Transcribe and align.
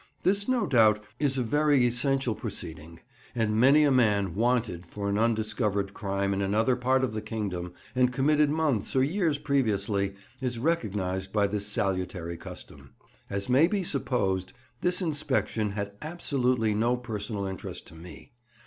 This, 0.23 0.47
no 0.49 0.65
doubt, 0.65 1.03
is 1.19 1.37
a 1.37 1.43
very 1.43 1.85
essential 1.85 2.33
proceeding, 2.33 3.01
and 3.35 3.55
many 3.55 3.83
a 3.83 3.91
man 3.91 4.33
"wanted" 4.33 4.87
for 4.87 5.07
an 5.07 5.17
undiscovered 5.19 5.93
crime 5.93 6.33
in 6.33 6.41
another 6.41 6.75
part 6.75 7.03
of 7.03 7.13
the 7.13 7.21
kingdom, 7.21 7.73
and 7.93 8.11
committed 8.11 8.49
months 8.49 8.95
or 8.95 9.03
years 9.03 9.37
previously, 9.37 10.15
is 10.41 10.57
recognized 10.57 11.31
by 11.31 11.45
this 11.45 11.67
salutary 11.67 12.35
custom. 12.35 12.95
As 13.29 13.47
may 13.47 13.67
be 13.67 13.83
supposed, 13.83 14.53
this 14.79 15.03
inspection 15.03 15.69
had 15.73 15.91
absolutely 16.01 16.73
no 16.73 16.97
personal 16.97 17.45
interest 17.45 17.85
to 17.85 17.93
me. 17.95 18.31